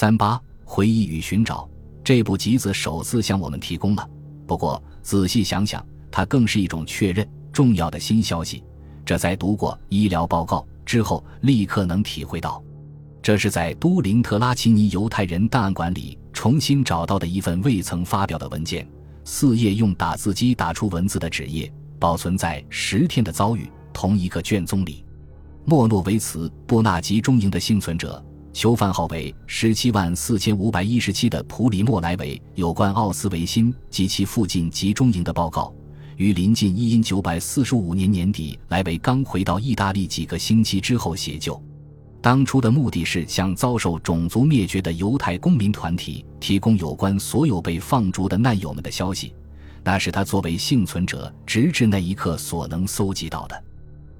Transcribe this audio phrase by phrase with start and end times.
[0.00, 1.68] 三八回忆与寻找
[2.02, 4.08] 这部集子首次向我们提供了，
[4.46, 8.64] 不过仔细想想，它更是一种确认重要的新消息。
[9.04, 12.64] 这在读过医疗报告之后立刻能体会到。
[13.20, 18.88] 这是在都灵特拉奇尼犹太人档案馆里重新找到的一份未曾发表的文件，
[19.26, 25.04] 四页用打字机打出文字的纸页，保存在十天的遭遇同一个卷宗里。
[25.66, 35.72] 莫诺维茨布纳集中营的幸存者，囚犯号为十七万四千五百一十七的普里莫莱维有关奥斯维辛及其附近集中营的报告，
[36.16, 41.60] 于临近一因九百四十五年年底，莱维刚回到意大利几个星期之后写就。
[42.20, 49.32] 当初的目的是向遭受种族灭绝的犹太公民团体提供有关所有被放逐的难友们的消息，
[49.84, 53.64] 那是他作为幸存者直至那一刻所能搜集到的。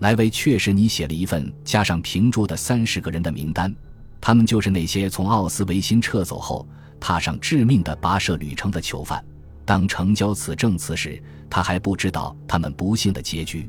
[0.00, 3.74] 莱维确实拟写了一份加上平住的三十个人的名单，
[4.20, 6.66] 他们就是那些从奥斯维辛撤走后
[6.98, 9.24] 踏上致命的跋涉旅程的囚犯。
[9.64, 13.68] 当呈交此证词时，他还不知道他们不幸的结局。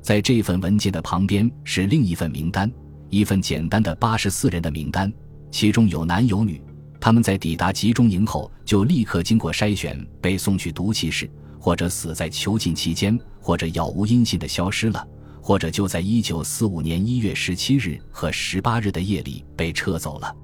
[0.00, 2.70] 在这份文件的旁边是另一份名单。
[3.10, 5.10] 一份简单的八十四人的名单，
[5.50, 6.60] 其中有男有女。
[7.00, 15.06] 他们在抵达集中营后就立刻经过筛选，被送去毒气室，或者死在囚禁期间，或者杳无音信的消失了，
[15.48, 20.36] 或者就在一九四五年一月十七日和十八日的夜里被撤走了。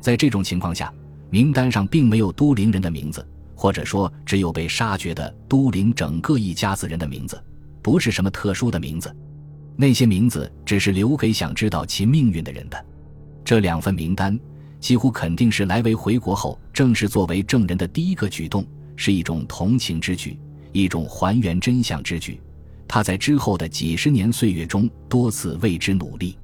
[0.00, 0.94] 在这种情况下，
[1.28, 7.42] 名单上并没有都灵人的名字，或者说只有被杀绝的都灵整个一家子人的名字，
[7.82, 9.12] 不是什么特殊的名字。
[9.74, 12.86] 那些名字只是留给想知道其命运的人的。
[13.44, 14.38] 这两份名单
[14.78, 20.38] 几乎肯定是莱维回国后正式作为证人的第一个举动，是一种同情之举，
[20.70, 22.40] 一种还原真相之举。
[22.94, 26.38] 他在之后的几十年岁月中多次为之努力。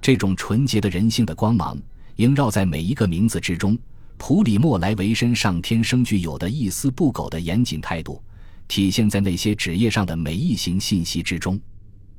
[0.00, 1.76] 这种纯洁的人性的光芒
[2.18, 3.76] 萦绕在每一个名字之中。
[4.16, 8.22] 普里莫莱维身上天生具有的一丝不苟的严谨态度，
[8.68, 11.60] 体现在那些纸页上的每一行信息之中。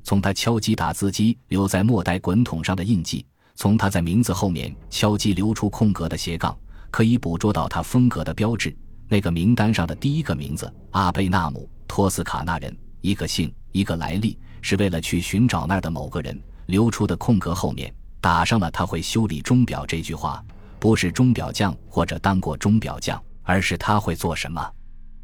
[0.04, 3.26] 从他敲击打字机留在墨袋滚筒上的印记，
[3.56, 6.54] 从他在名字后面敲击留出空格的斜杠，
[6.92, 8.76] 可以捕捉到他风格的标志。
[9.08, 16.40] 那个名单上的第一个名字阿贝纳姆托斯卡纳人，一个姓，一个来历，是为了去寻找那儿的某个人。
[16.68, 17.92] 留出的空格后面
[18.22, 20.44] 打上了他会修理钟表这句话，
[20.80, 24.72] 不是钟表匠或者当过钟表匠，而是他会做什么。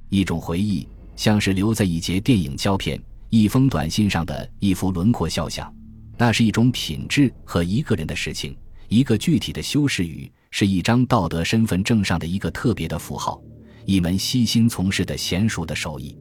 [0.09, 2.99] 一种回忆，像是留在一节电影胶片。
[3.29, 5.71] 一封短信上的一幅轮廓肖像，
[6.17, 8.55] 那是一种品质和一个人的事情。
[8.87, 13.41] 一个具体的修饰语是一张道德身份证上的一个特别的符号，
[13.85, 16.17] 一门悉心从事的娴熟的手艺。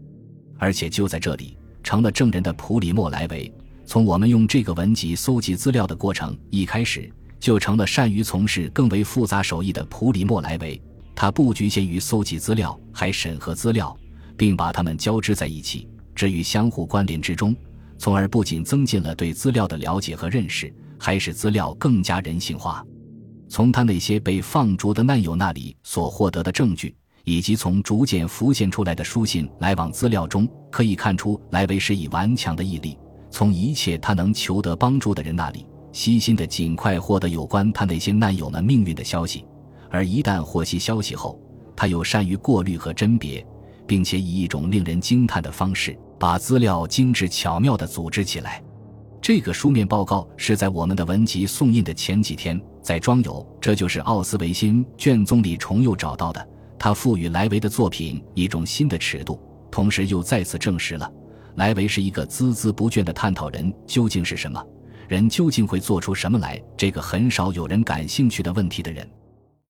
[0.58, 3.52] 而且就在这里，成了证人的普里莫莱维，
[3.86, 7.08] 从我们用这个文集搜集资料的过程一开始，
[7.38, 10.80] 就成了善于从事更为复杂手艺的普里莫莱维。
[11.14, 13.96] 他不局限于搜集资料，还审核资料，
[14.36, 15.86] 并把它们交织在一起。
[16.14, 17.54] 置于相互关联之中，
[17.98, 22.84] 从而不仅增进了对资料的了解和认识，还使资料更加人性化。
[23.48, 32.96] 从他那些被放逐的难友那里所获得的证据，以及从逐渐浮现出来的书信来往资料中，可以看出莱维是以顽强的毅力，
[33.30, 39.44] 从一切他能求得帮助的人那里，悉心的尽快获得有关他那些难友们命运的消息。
[39.90, 41.38] 而一旦获悉消息后，
[41.74, 43.44] 他又善于过滤和甄别。
[43.86, 48.62] 并且以一种令人惊叹的方式把资料精致巧妙地组织起来。
[49.20, 56.48] 这个书面报告是在我们的文集送印的前几天，在装有“这就是奥斯维辛”卷宗里重又找到的。
[56.84, 59.40] 他赋予莱维的作品一种新的尺度，
[59.70, 61.10] 同时又再次证实了
[61.54, 64.62] 莱维是一个孜孜不倦的探讨人究竟是什么，
[65.08, 69.08] 人究竟会做出什么来这个很少有人感兴趣的问题的人。